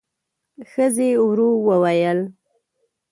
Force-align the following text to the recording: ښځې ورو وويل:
ښځې 0.71 1.09
ورو 1.27 1.49
وويل: 1.67 2.19